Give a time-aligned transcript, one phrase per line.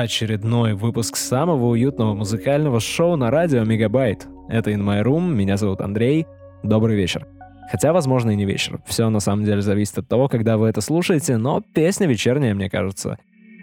[0.00, 4.26] очередной выпуск самого уютного музыкального шоу на радио Мегабайт.
[4.48, 6.26] Это In My Room, меня зовут Андрей.
[6.62, 7.26] Добрый вечер.
[7.70, 8.80] Хотя, возможно, и не вечер.
[8.86, 12.70] Все на самом деле зависит от того, когда вы это слушаете, но песня вечерняя, мне
[12.70, 13.18] кажется.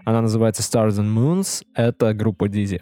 [0.05, 1.63] Она называется Stars and Moons.
[1.75, 2.81] Это группа Дизи.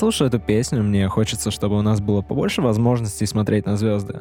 [0.00, 4.20] Слушаю эту песню, мне хочется, чтобы у нас было побольше возможностей смотреть на звезды.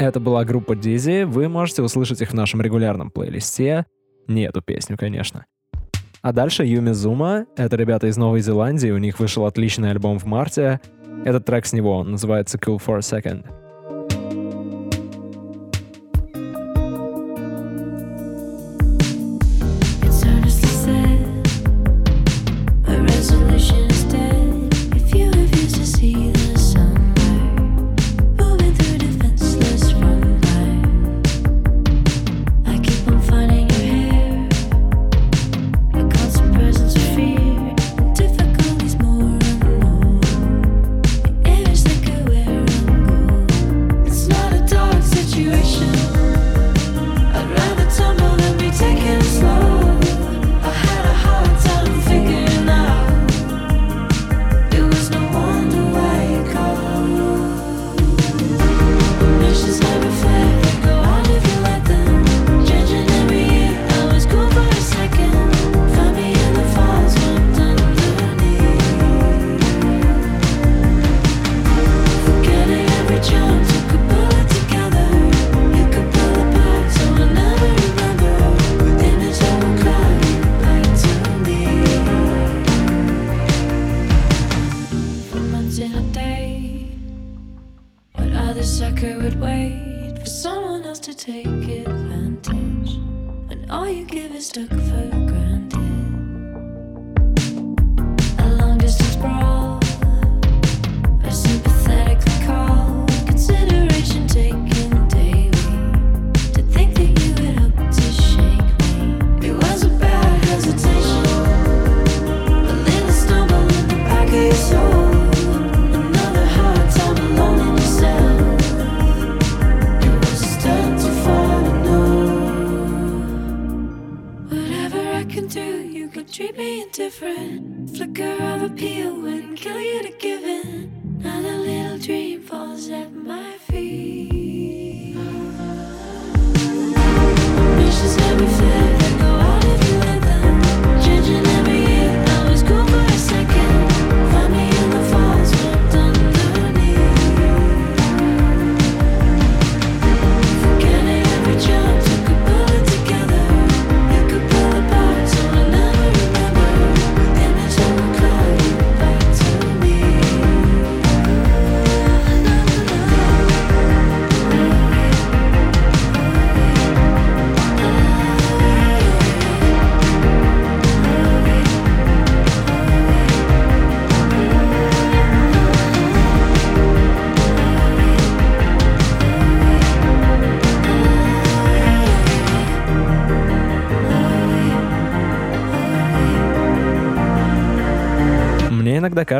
[0.00, 3.86] Это была группа Дизи, вы можете услышать их в нашем регулярном плейлисте.
[4.26, 5.44] Не эту песню, конечно.
[6.20, 10.24] А дальше Юми Зума, это ребята из Новой Зеландии, у них вышел отличный альбом в
[10.24, 10.80] марте.
[11.24, 13.63] Этот трек с него, называется Cool for a Second.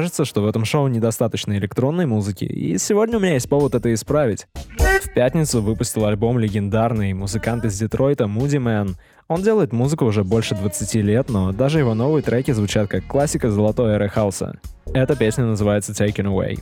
[0.05, 3.95] Кажется, что в этом шоу недостаточно электронной музыки, и сегодня у меня есть повод это
[3.95, 4.47] исправить.
[5.03, 8.97] В пятницу выпустил альбом легендарный музыкант из Детройта Moody Man.
[9.29, 13.51] Он делает музыку уже больше 20 лет, но даже его новые треки звучат как классика
[13.51, 14.61] золотой эры хауса.
[14.93, 16.59] Эта песня называется Taken Away.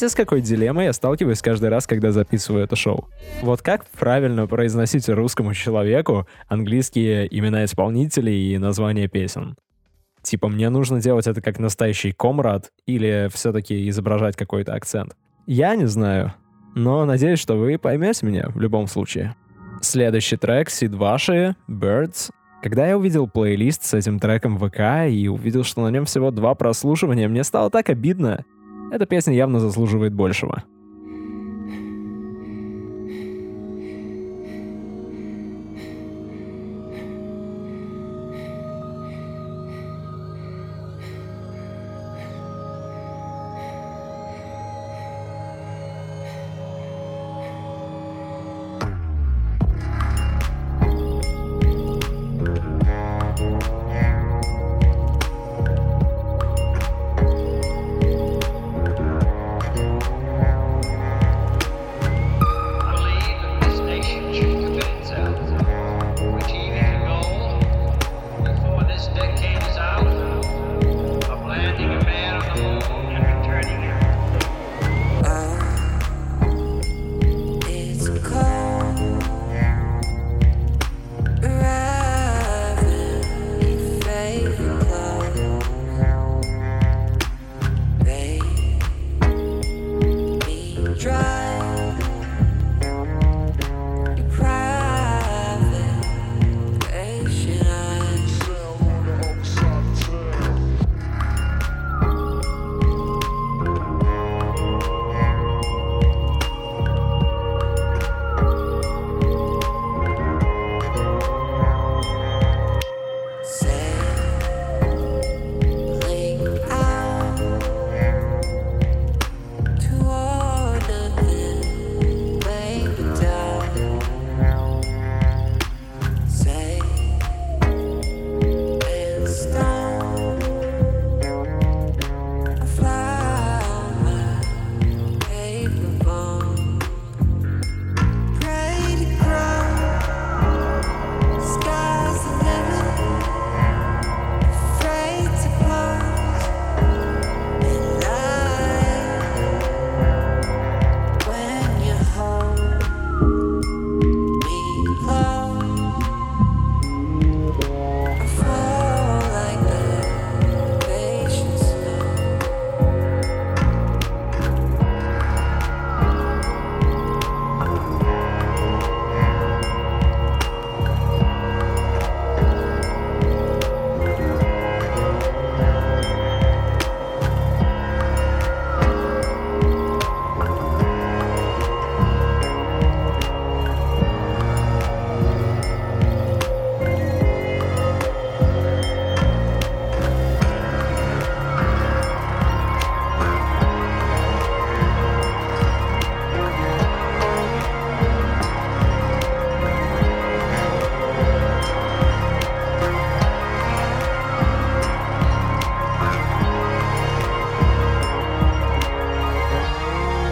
[0.00, 3.10] Знаете, с какой дилеммой я сталкиваюсь каждый раз, когда записываю это шоу?
[3.42, 9.56] Вот как правильно произносить русскому человеку английские имена исполнителей и названия песен?
[10.22, 15.16] Типа, мне нужно делать это как настоящий комрад или все-таки изображать какой-то акцент?
[15.46, 16.32] Я не знаю,
[16.74, 19.36] но надеюсь, что вы поймете меня в любом случае.
[19.82, 22.30] Следующий трек Сид Ваши, Birds.
[22.62, 26.54] Когда я увидел плейлист с этим треком ВК и увидел, что на нем всего два
[26.54, 28.46] прослушивания, мне стало так обидно.
[28.90, 30.64] Эта песня явно заслуживает большего.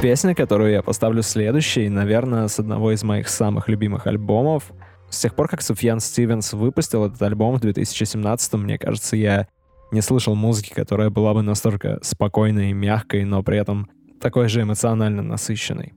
[0.00, 4.70] Песня, которую я поставлю следующей, наверное, с одного из моих самых любимых альбомов.
[5.10, 9.48] С тех пор, как Суфьян Стивенс выпустил этот альбом в 2017, мне кажется, я
[9.90, 13.90] не слышал музыки, которая была бы настолько спокойной и мягкой, но при этом
[14.20, 15.94] такой же эмоционально насыщенной.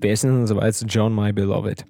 [0.00, 1.84] Песня называется «John My Beloved».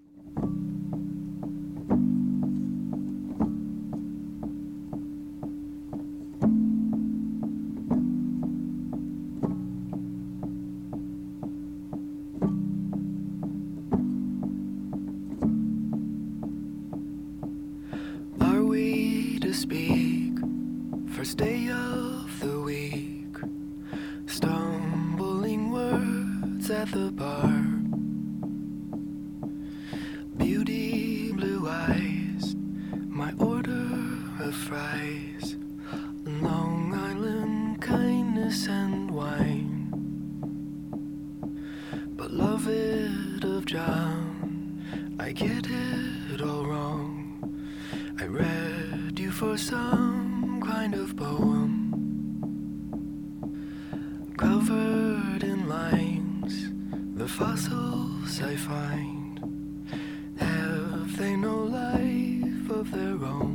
[62.91, 63.53] their own.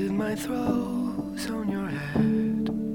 [0.00, 2.89] twisted my throws on your head.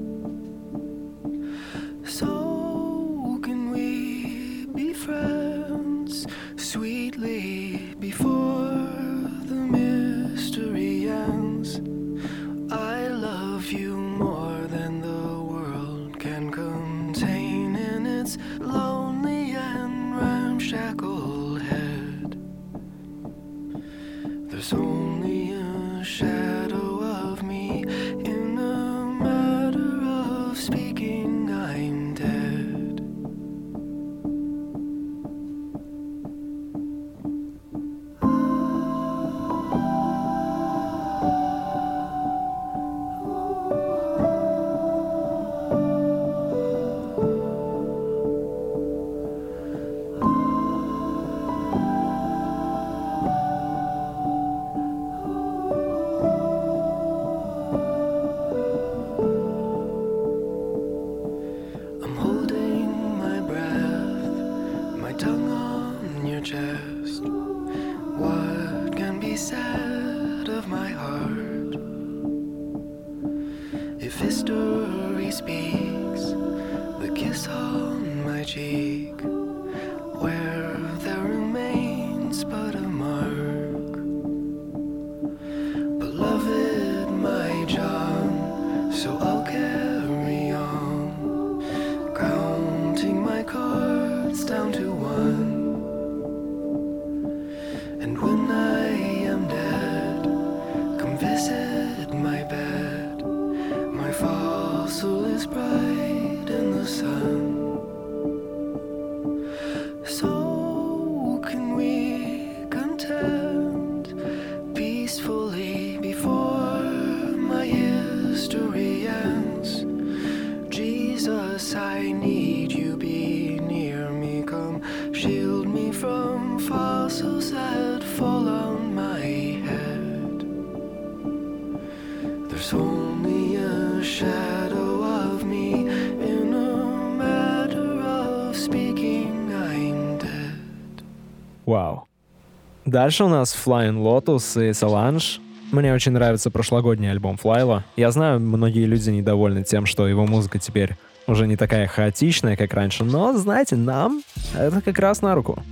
[142.96, 145.38] Дальше у нас Flying Lotus и Solange.
[145.70, 147.84] Мне очень нравится прошлогодний альбом Флайла.
[147.94, 152.72] Я знаю, многие люди недовольны тем, что его музыка теперь уже не такая хаотичная, как
[152.72, 154.22] раньше, но, знаете, нам
[154.54, 155.62] это как раз на руку.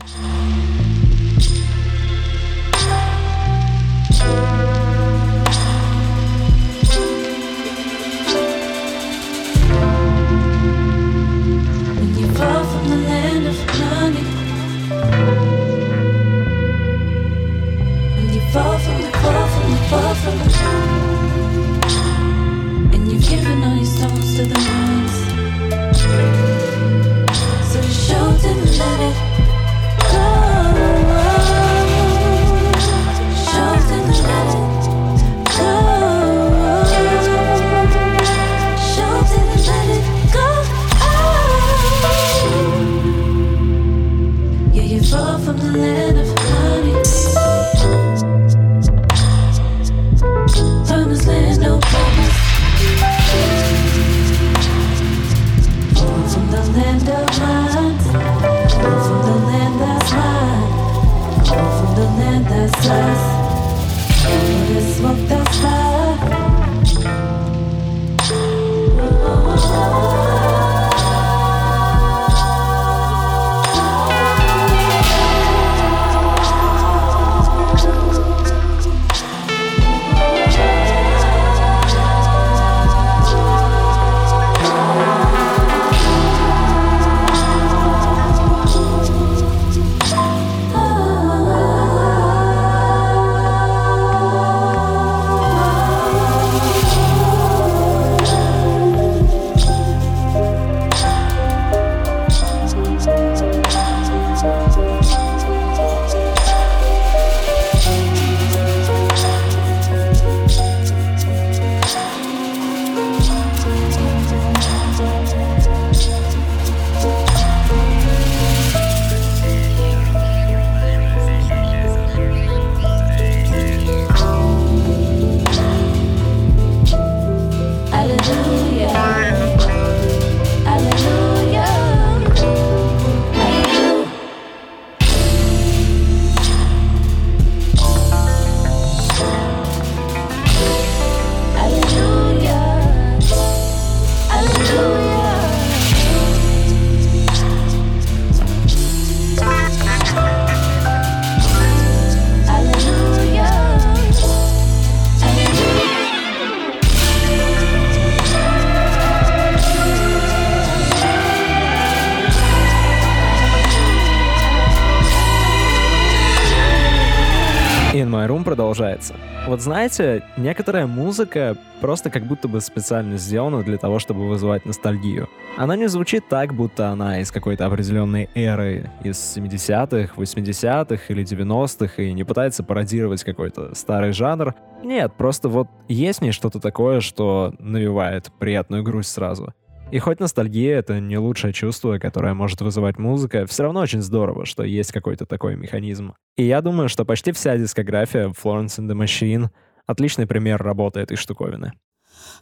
[168.74, 169.14] Продолжается.
[169.46, 175.28] Вот знаете, некоторая музыка просто как будто бы специально сделана для того, чтобы вызывать ностальгию.
[175.56, 182.02] Она не звучит так, будто она из какой-то определенной эры, из 70-х, 80-х или 90-х,
[182.02, 184.54] и не пытается пародировать какой-то старый жанр.
[184.82, 189.52] Нет, просто вот есть в ней что-то такое, что навевает приятную грусть сразу.
[189.94, 194.44] И хоть ностальгия— это не лучшее чувство, которое может вызывать музыка, все равно очень здорово,
[194.44, 196.14] что есть какой-то такой механизм.
[196.36, 199.50] И я думаю, что почти вся дискография Florence and the Machine—
[199.86, 201.74] отличный пример работы этой штуковины.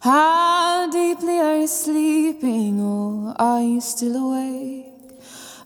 [0.02, 4.86] How deeply are you sleeping, or are you still awake?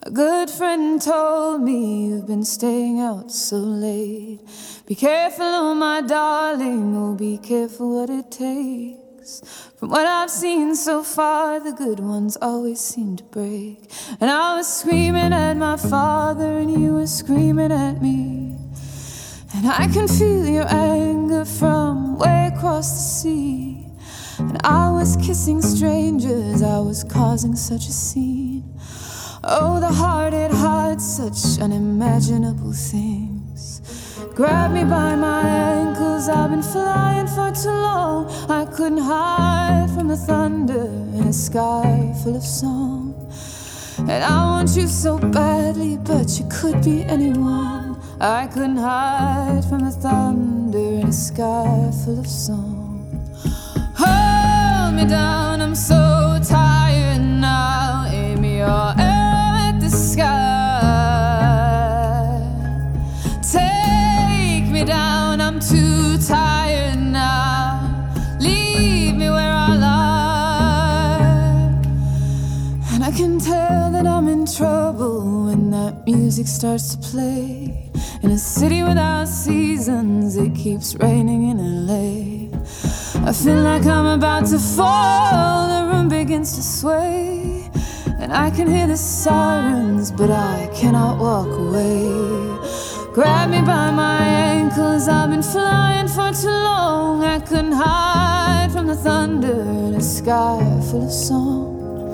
[0.02, 4.40] A good friend told me you've been staying out so late.
[4.88, 9.05] Be careful, oh my darling, oh be careful what it takes.
[9.76, 13.90] From what I've seen so far, the good ones always seem to break.
[14.20, 18.56] And I was screaming at my father, and you were screaming at me.
[19.54, 23.86] And I can feel your anger from way across the sea.
[24.38, 28.78] And I was kissing strangers, I was causing such a scene.
[29.42, 33.35] Oh, the heart, it hides such unimaginable things.
[34.36, 38.30] Grab me by my ankles, I've been flying for too long.
[38.50, 40.84] I couldn't hide from the thunder
[41.18, 43.14] in a sky full of song.
[43.96, 47.98] And I want you so badly, but you could be anyone.
[48.20, 53.08] I couldn't hide from the thunder in a sky full of song.
[53.96, 58.06] Hold me down, I'm so tired now.
[58.10, 59.05] Aim your
[64.84, 68.10] down, I'm too tired now.
[68.40, 71.20] Leave me where I lie.
[72.92, 77.90] And I can tell that I'm in trouble when that music starts to play.
[78.22, 82.48] In a city without seasons, it keeps raining in LA.
[83.28, 87.70] I feel like I'm about to fall, the room begins to sway.
[88.18, 92.75] And I can hear the sirens, but I cannot walk away.
[93.16, 97.24] Grab me by my ankles, I've been flying for too long.
[97.24, 102.12] I couldn't hide from the thunder in a sky full of song.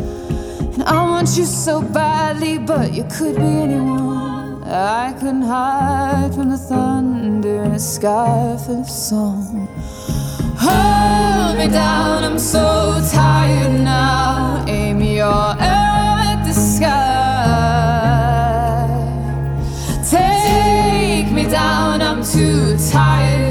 [0.75, 4.63] And I want you so badly, but you could be anyone.
[4.63, 9.67] I couldn't hide from the thunder in a sky full of song.
[10.57, 14.65] Hold me down, I'm so tired now.
[14.69, 15.57] Aim your
[22.33, 23.42] too tired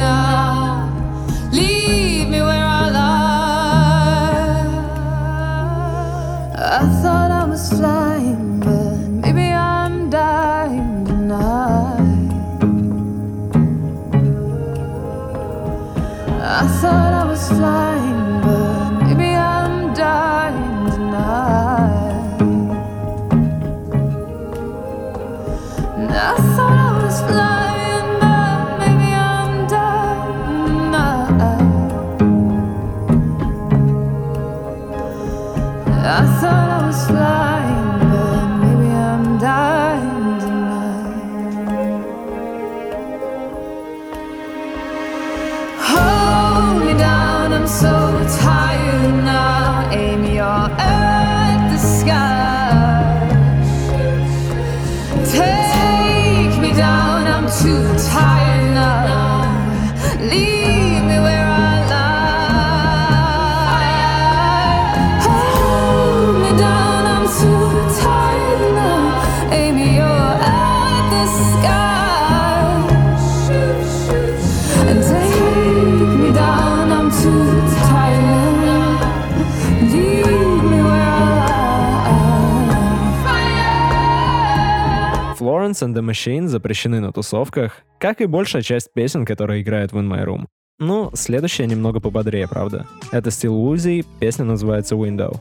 [86.11, 90.45] Machine запрещены на тусовках, как и большая часть песен, которые играют в In My Room.
[90.77, 92.85] Ну, следующая немного пободрее, правда?
[93.13, 95.39] Это Still Woozy, песня называется Window.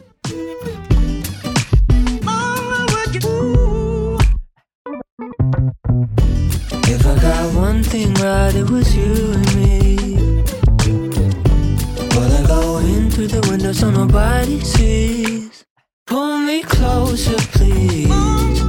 [16.07, 18.60] Pull me closer, please.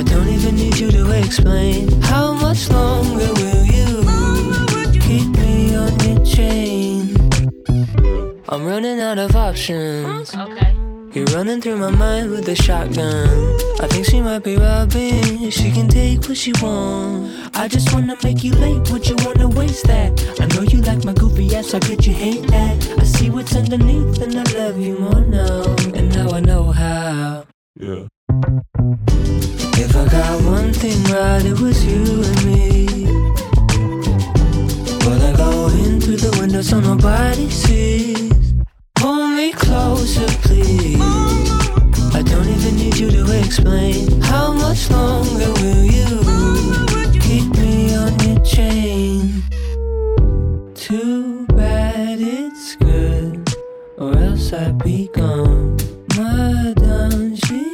[0.00, 2.00] I don't even need you to explain.
[2.00, 4.00] How much longer will you
[4.98, 7.14] keep me on your chain?
[8.48, 10.34] I'm running out of options.
[10.34, 10.74] Okay.
[11.12, 13.28] You're running through my mind with a shotgun.
[13.78, 15.50] I think she might be robbing.
[15.50, 17.54] She can take what she want.
[17.54, 18.90] I just wanna make you late.
[18.90, 20.10] Would you wanna waste that?
[20.40, 21.74] I know you like my goofy ass.
[21.74, 22.76] I bet you hate that.
[22.98, 25.60] I see what's underneath, and I love you more now.
[25.92, 27.44] And now I know how.
[27.78, 28.06] Yeah.
[28.30, 32.86] If I got one thing right, it was you and me.
[35.04, 38.54] Well, I go in through the window so nobody sees.
[38.94, 41.00] Pull me closer, please.
[42.14, 44.20] I don't even need you to explain.
[44.20, 46.22] How much longer will you
[47.18, 49.42] keep me on your chain?
[50.76, 53.56] Too bad it's good,
[53.98, 55.76] or else I'd be gone.
[56.16, 57.69] Madame, she.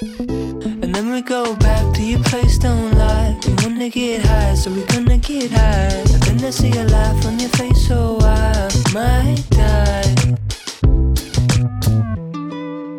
[0.00, 3.36] And then we go back to your place, don't lie.
[3.44, 6.04] We wanna get high, so we gonna get high.
[6.24, 10.14] Then I see a laugh on your face, so I might die.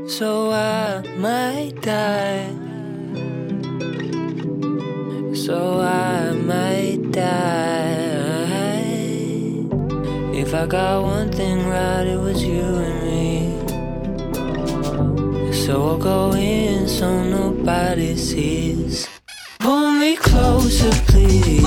[0.07, 2.49] So I might die.
[5.33, 8.49] So I might die.
[10.33, 12.98] If I got one thing right, it was you and.
[15.69, 19.07] So I'll go in so nobody sees.
[19.59, 21.63] Pull me closer, please.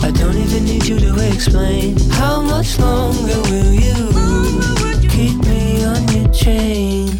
[0.00, 1.96] I don't even need you to explain.
[2.12, 3.98] How much longer will you
[5.10, 7.10] keep me on your chain?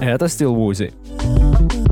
[0.00, 0.92] Это Стил Вузи.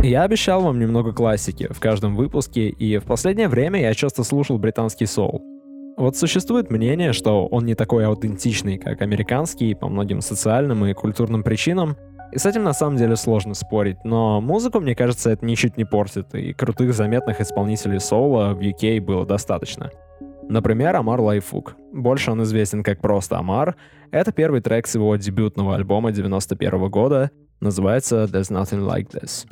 [0.00, 4.58] Я обещал вам немного классики в каждом выпуске, и в последнее время я часто слушал
[4.58, 5.51] британский соул.
[5.96, 11.42] Вот существует мнение, что он не такой аутентичный, как американский, по многим социальным и культурным
[11.42, 11.96] причинам,
[12.32, 15.84] и с этим на самом деле сложно спорить, но музыку, мне кажется, это ничуть не
[15.84, 19.90] портит, и крутых заметных исполнителей соула в UK было достаточно.
[20.48, 21.76] Например, Амар Лайфук.
[21.92, 23.76] Больше он известен как просто Амар.
[24.10, 29.46] Это первый трек с его дебютного альбома 91 года, называется There's Nothing Like This.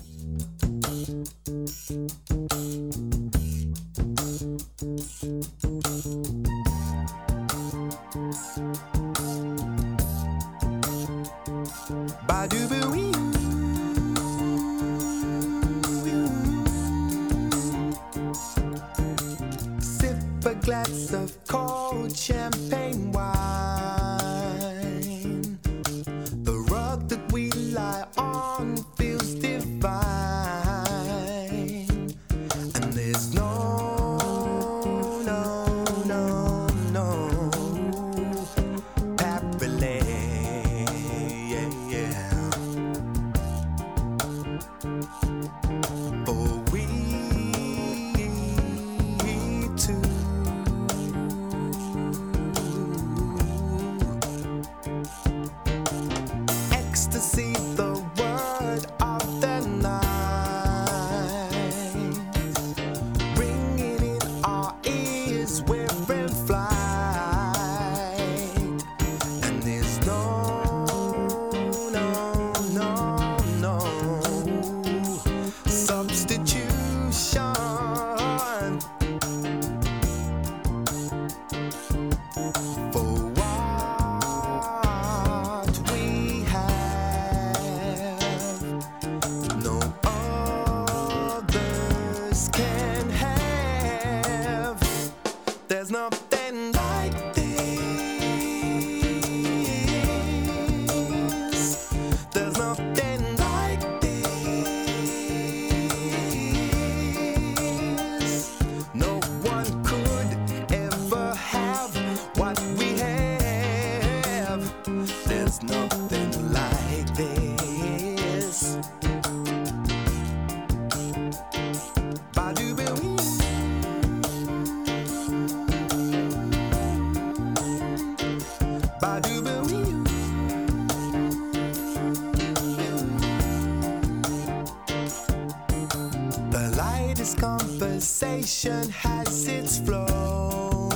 [138.63, 140.91] Conversation has its flow.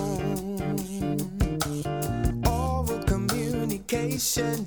[2.46, 4.64] Oral communication,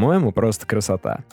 [0.00, 1.24] по-моему, просто красота.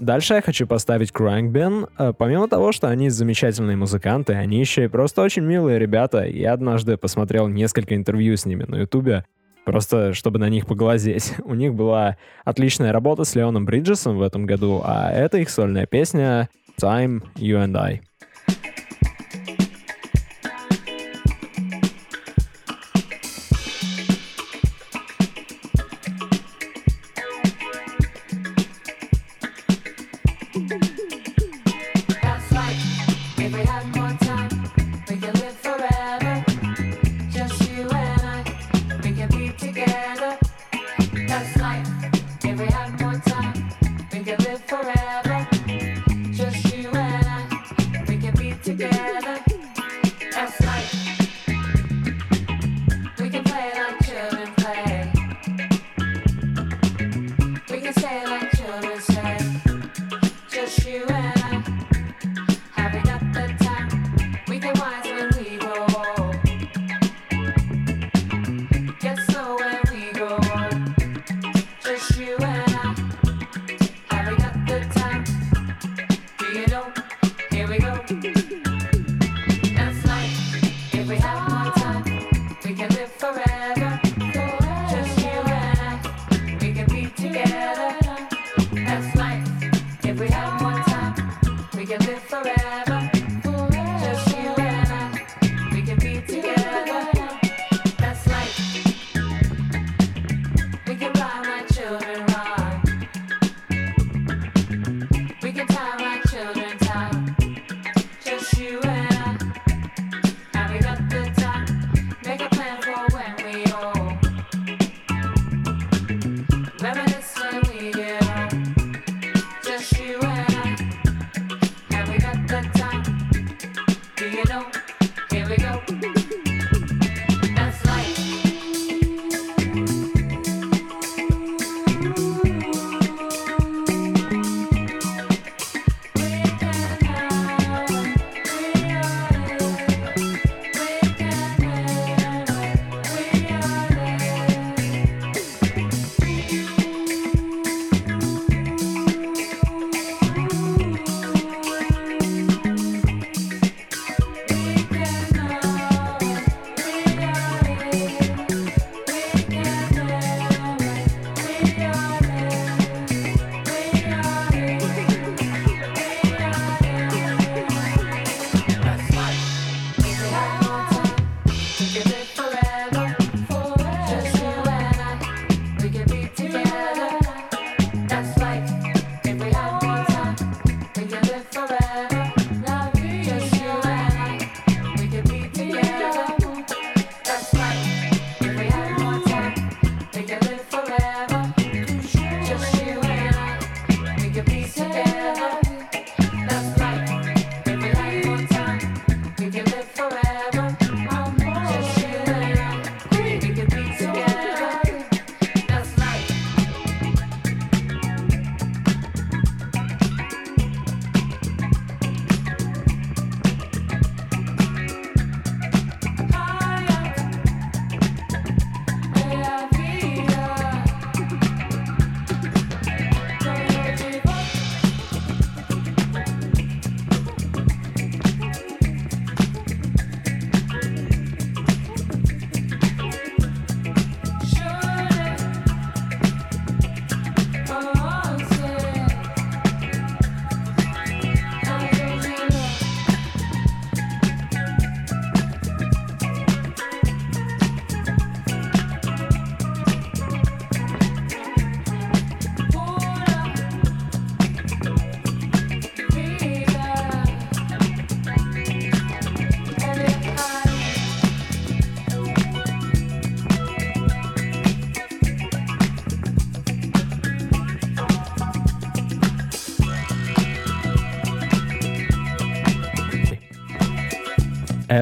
[0.00, 1.88] Дальше я хочу поставить Crankben.
[1.98, 6.26] Э, помимо того, что они замечательные музыканты, они еще и просто очень милые ребята.
[6.26, 9.24] Я однажды посмотрел несколько интервью с ними на ютубе,
[9.64, 11.32] просто чтобы на них поглазеть.
[11.44, 15.86] У них была отличная работа с Леоном Бриджесом в этом году, а это их сольная
[15.86, 18.02] песня Time You and I.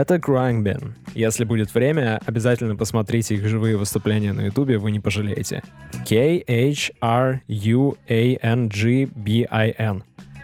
[0.08, 0.94] Это Grindbin.
[1.14, 5.62] Если будет время, обязательно посмотрите их живые выступления на ютубе, вы не пожалеете.
[6.08, 6.82] K-H-R-U-A-N-G-B-I-N.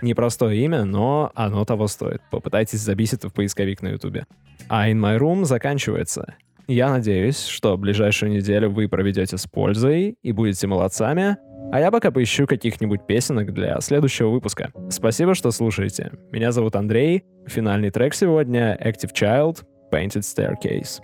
[0.02, 2.20] Непростое имя, но оно того стоит.
[2.30, 4.26] Попытайтесь забить это в поисковик на ютубе.
[4.68, 6.34] А In My Room заканчивается.
[6.66, 11.38] Я надеюсь, что ближайшую неделю вы проведете с пользой и будете молодцами,
[11.74, 14.70] а я пока поищу каких-нибудь песенок для следующего выпуска.
[14.90, 16.12] Спасибо, что слушаете.
[16.30, 17.24] Меня зовут Андрей.
[17.48, 21.00] Финальный трек сегодня Active Child, Painted Staircase.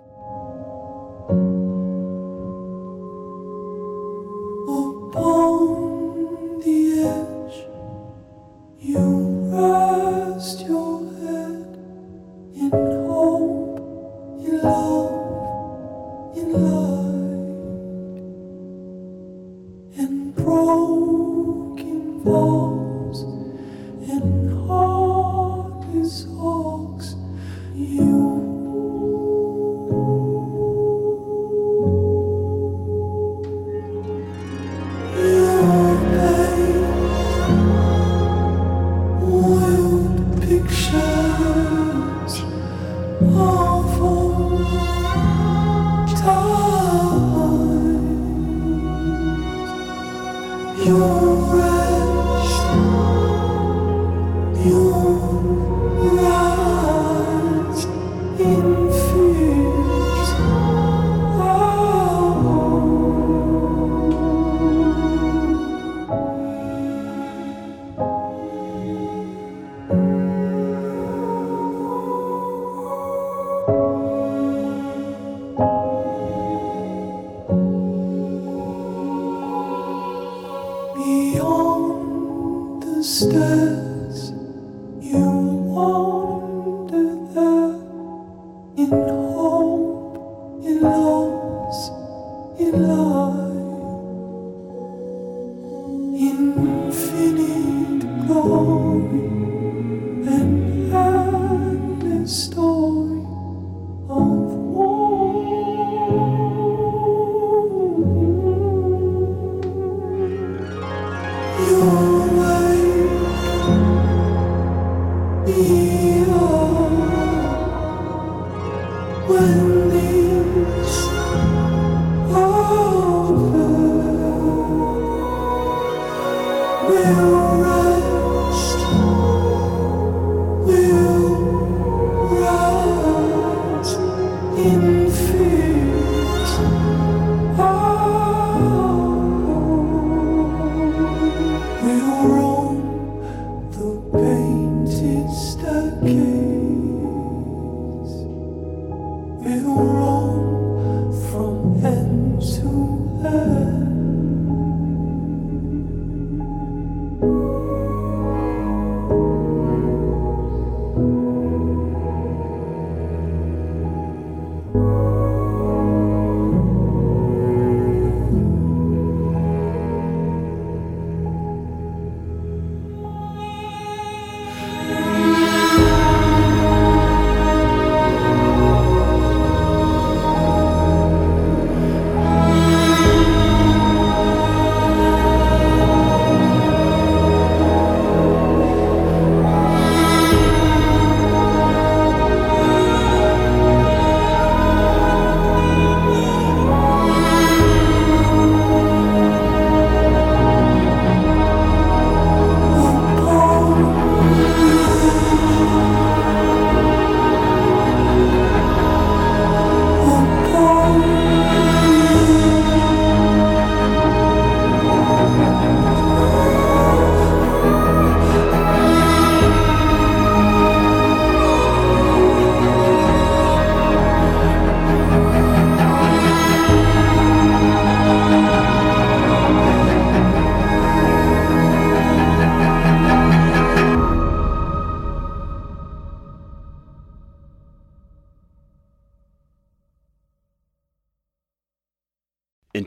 [14.33, 17.00] In love, in light,
[20.65, 22.60] broken voice.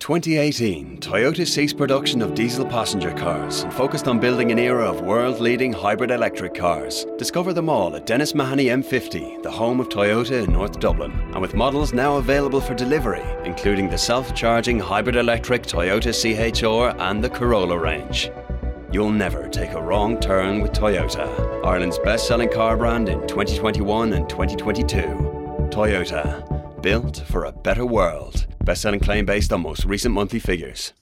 [0.03, 4.99] 2018, Toyota ceased production of diesel passenger cars and focused on building an era of
[4.99, 7.05] world leading hybrid electric cars.
[7.17, 11.13] Discover them all at Dennis Mahoney M50, the home of Toyota in North Dublin.
[11.31, 16.99] And with models now available for delivery, including the self charging hybrid electric Toyota CHR
[16.99, 18.29] and the Corolla range.
[18.91, 24.11] You'll never take a wrong turn with Toyota, Ireland's best selling car brand in 2021
[24.11, 24.97] and 2022.
[25.71, 28.45] Toyota, built for a better world.
[28.63, 30.93] Best selling claim based on most recent monthly figures.